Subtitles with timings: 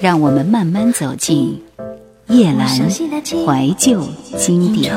[0.00, 1.62] 让我们慢慢走进
[2.28, 4.06] 叶阑怀旧
[4.38, 4.94] 经典。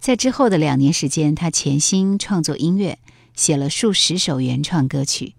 [0.00, 2.98] 在之后的两年时间，他潜心创作音乐，
[3.34, 5.34] 写了数十首原创歌曲。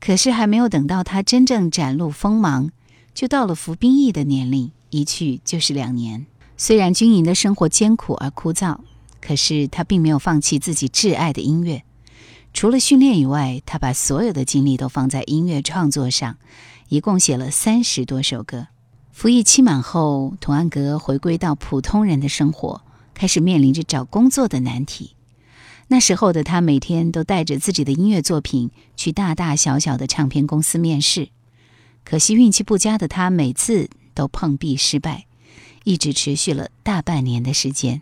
[0.00, 2.70] 可是还没有等到他真正展露锋芒，
[3.14, 6.26] 就到了服兵役的年龄，一去就是两年。
[6.56, 8.78] 虽然军营的生活艰苦而枯燥，
[9.20, 11.82] 可是他并没有放弃自己挚爱的音乐。
[12.56, 16.38] 除了训练以外，他把所有的精力都放在音乐创作上，
[16.88, 18.68] 一共写了三十多首歌。
[19.12, 22.80] 服役期满后，童安格回归到普通人的生活，
[23.12, 25.16] 开始面临着找工作的难题。
[25.88, 31.28] 那时候的他每天都带着自己的音乐作品去大大小小的唱片公司面试，
[32.04, 35.26] 可惜运气不佳的他每次都碰壁失败，
[35.84, 38.00] 一直持续了大半年的时间。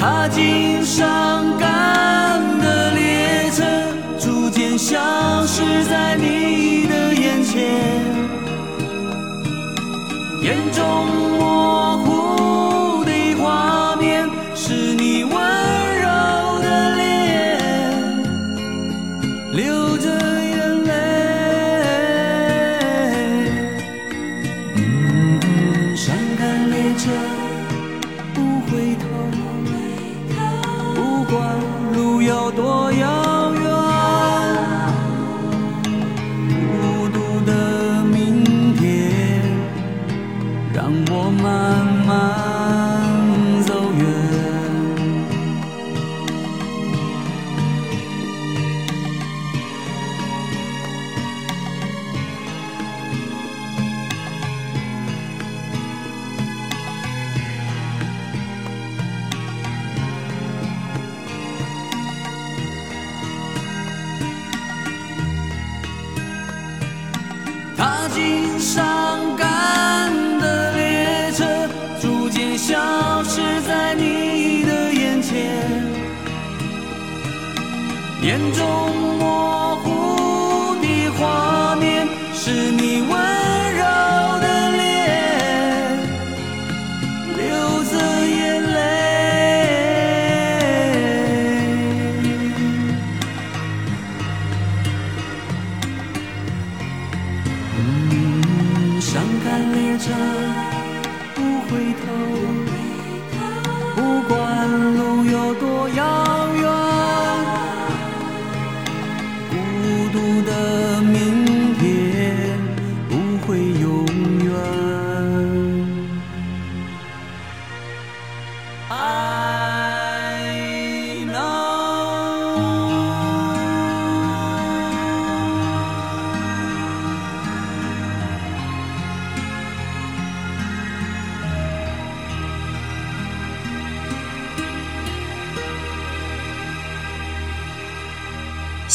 [0.00, 3.62] 踏进伤感的列车，
[4.18, 4.98] 逐渐消
[5.46, 7.60] 失在你的眼前，
[10.40, 11.06] 眼中
[11.38, 11.89] 我
[41.12, 42.49] 我慢慢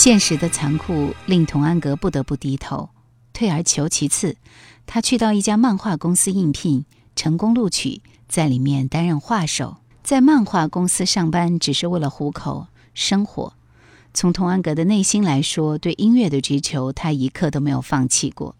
[0.06, 2.90] 现实的残酷令童安格不得不低头，
[3.34, 4.38] 退而求其次，
[4.86, 6.86] 他去到一家漫画公司应聘，
[7.16, 9.78] 成功录取，在里面担任画手。
[10.04, 13.54] 在漫画公司上班只是为了糊口生活。
[14.13, 18.56] 从童安格的内心来说，对音乐的追求，他一刻都没有放弃过。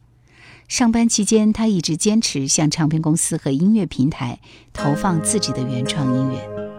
[0.68, 4.40] 上班期间，他一直坚持向唱片公司和音乐平台
[4.74, 6.75] 投放自己的原创音乐。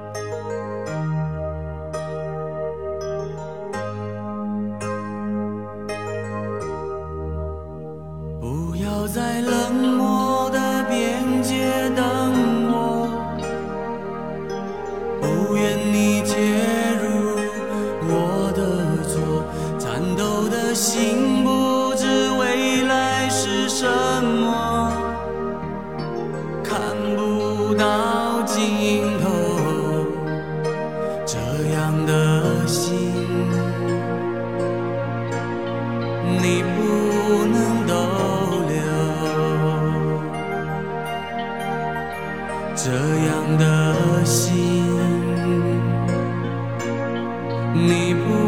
[47.77, 48.46] 你不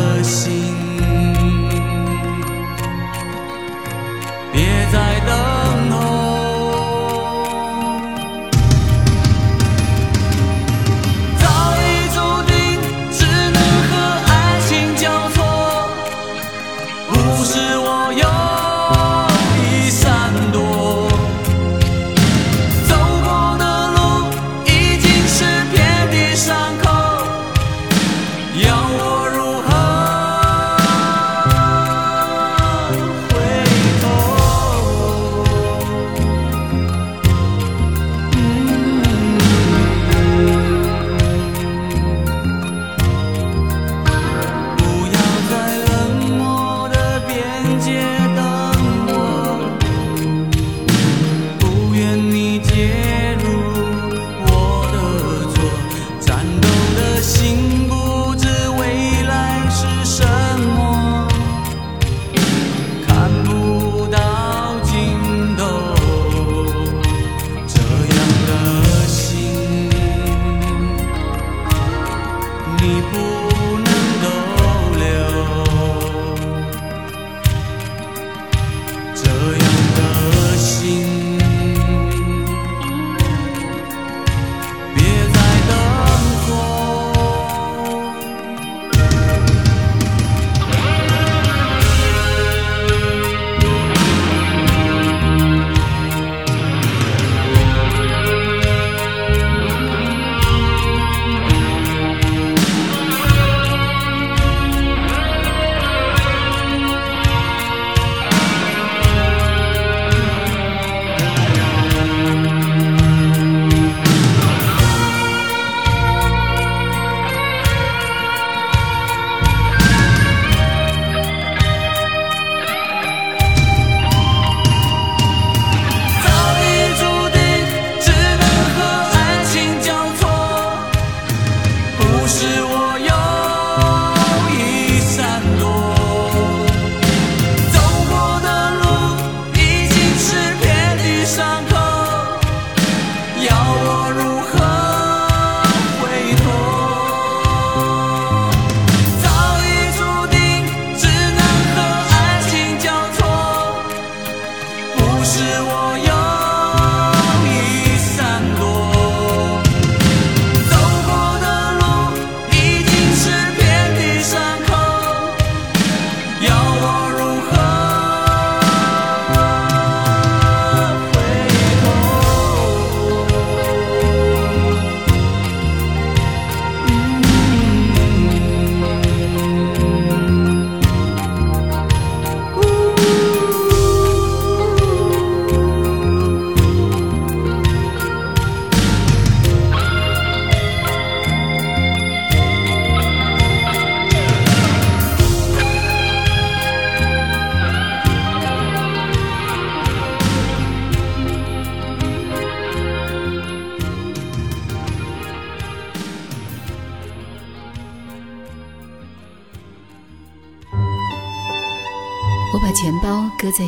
[0.00, 0.74] 的心。
[4.52, 4.62] 别
[4.92, 5.49] 再等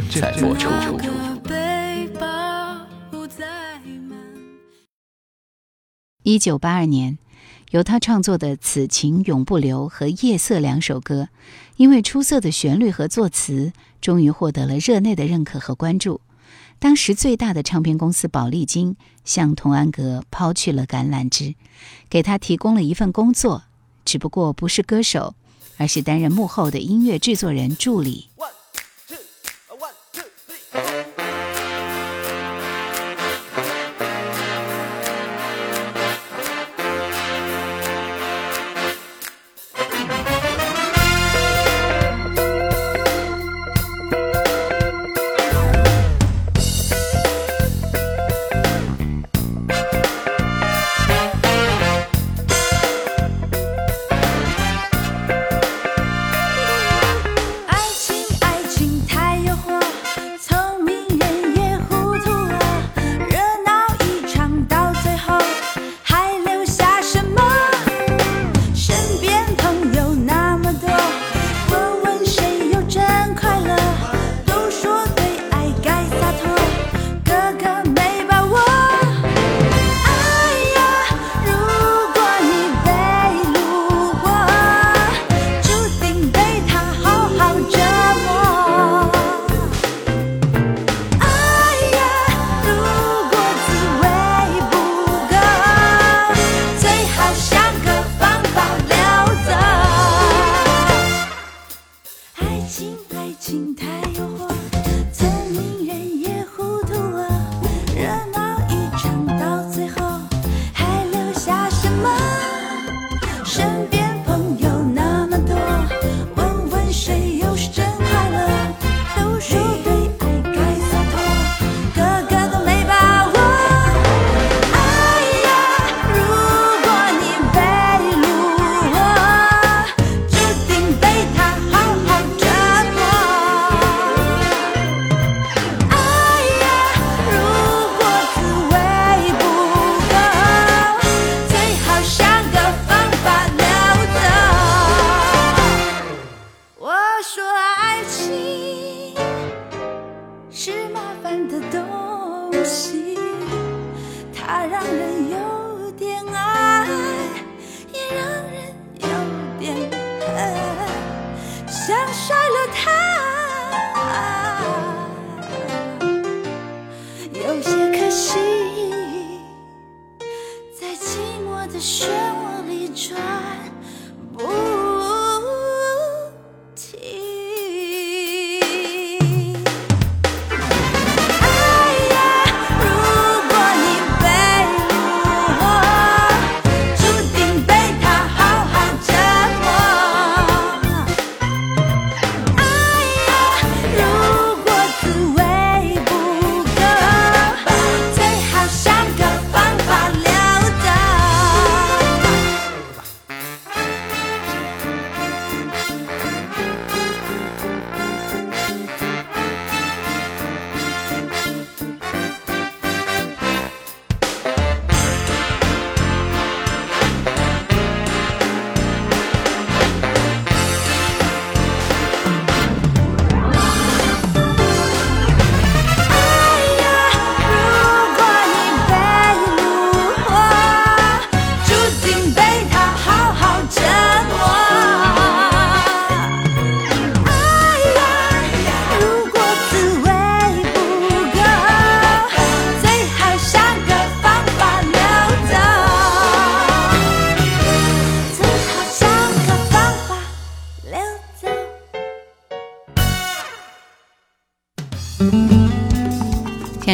[0.00, 0.68] 在做出
[6.22, 7.16] 一九八二年
[7.70, 11.28] 由他创作的此情永不留和夜色两首歌
[11.76, 16.20] 因为出色的旋律和作词终于获得了热内的认可和关注。
[16.78, 21.54] 当时最大的唱片公司宝丽金向童安格抛去了橄榄枝
[22.10, 23.62] 给他提供了一份工作
[24.04, 25.34] 只不过不是歌手
[25.78, 28.28] 而是担任幕后的音乐制作人助理。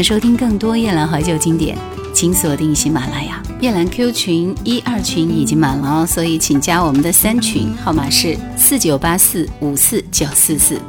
[0.03, 1.79] 收听更多夜兰怀旧经典，
[2.13, 3.41] 请锁定喜马拉雅。
[3.61, 10.81] 夜兰 Q 群一二群已经满了哦，所以请加我们的三群，号码是四九八四五四九四四。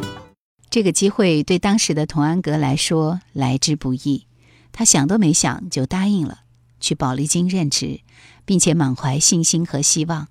[0.71, 4.25] 这个机会对当时的童安格来说来之不易，
[4.71, 6.39] 他想都没想就答应了
[6.79, 7.99] 去宝丽金任职，
[8.45, 10.29] 并且满怀信心和希望。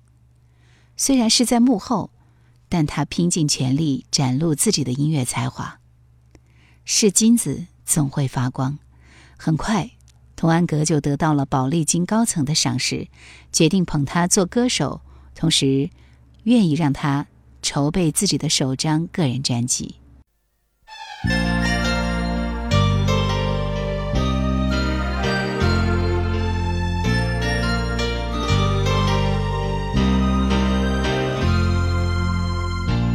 [0.97, 2.11] 虽然是在幕后，
[2.67, 5.79] 但他拼尽全力展露自己的音乐才华。
[6.83, 7.67] 是金子。
[7.85, 8.79] 总会发光，
[9.37, 9.91] 很快
[10.35, 13.07] 童安格就得到了宝丽金高层的赏识，
[13.51, 15.01] 决定捧他做歌手，
[15.35, 15.89] 同时
[16.43, 17.27] 愿意让他
[17.61, 19.95] 筹备自己的首张个人专辑。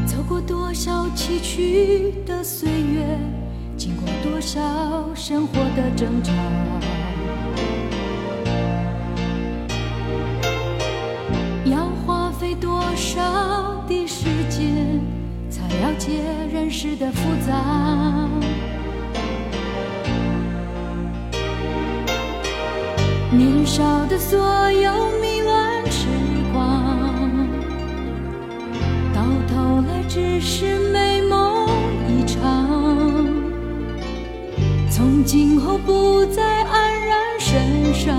[0.06, 3.18] 走过多少崎岖的岁月。
[4.40, 4.60] 少
[5.14, 6.32] 生活的争吵？
[11.64, 13.20] 要花费多少
[13.88, 15.00] 的时间，
[15.50, 17.52] 才了解人世的复杂？
[23.30, 24.38] 年少的所
[24.72, 26.06] 有迷乱痴
[26.52, 26.58] 狂，
[29.12, 31.07] 到头来只是美
[35.10, 38.14] 从今后不再黯然神伤，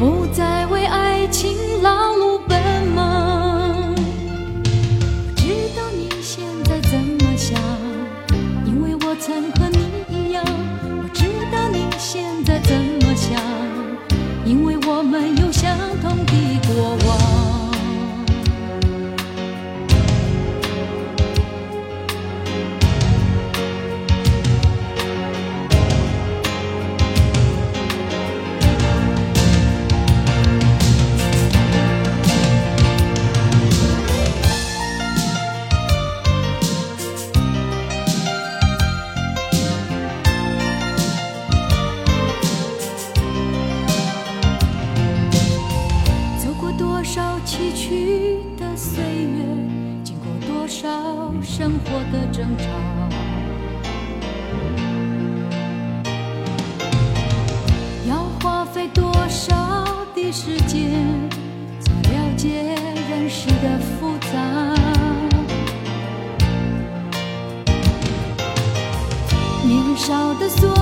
[0.00, 3.94] 不再为爱情劳碌奔忙。
[3.94, 6.44] 我知道你现
[51.58, 52.64] 生活的争吵，
[58.06, 59.56] 要花费多少
[60.14, 60.92] 的时间，
[61.80, 62.76] 才了解
[63.08, 64.36] 人世的复杂？
[69.64, 70.75] 年少的所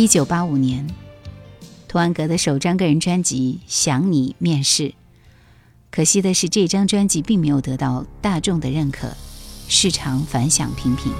[0.00, 0.86] 一九八五年，
[1.88, 4.94] 童安格的首张个人专辑《想你》面世。
[5.90, 9.08] 可惜的是，这张专辑并没有得到大众的认可，
[9.66, 11.12] 市场反响平平。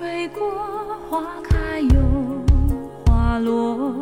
[0.00, 0.50] 吹过，
[1.10, 2.00] 花开又
[3.04, 3.92] 花落，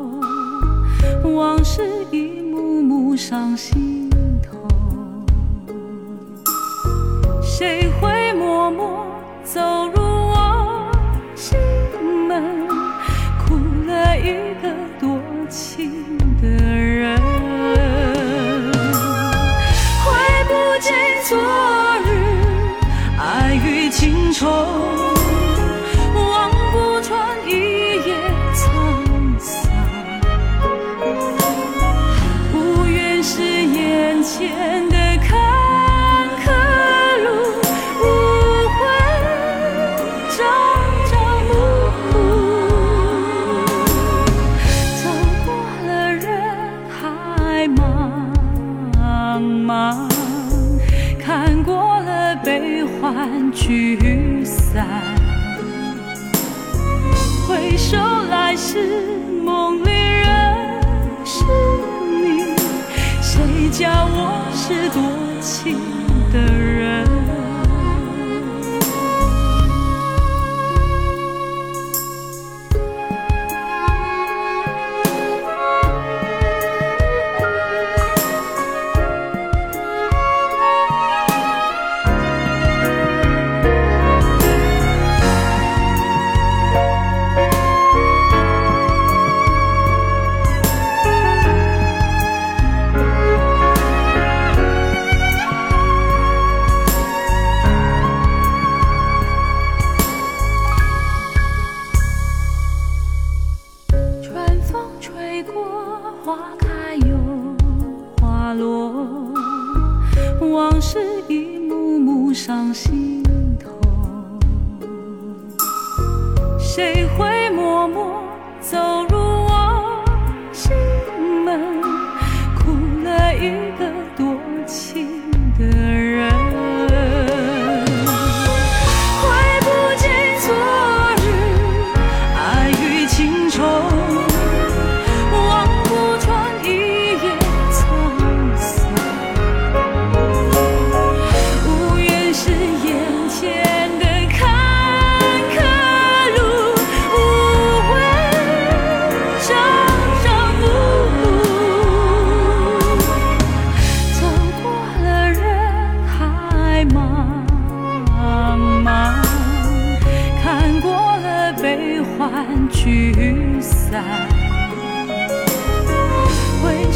[1.35, 4.09] 往事一幕幕上心
[4.41, 4.57] 头。
[7.43, 9.05] 谁会默默
[9.43, 9.61] 走
[9.93, 10.08] 入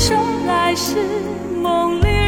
[0.05, 0.17] 说
[0.49, 0.97] 来是
[1.63, 2.22] 梦里